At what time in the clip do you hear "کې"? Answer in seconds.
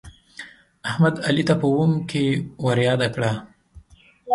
2.09-2.23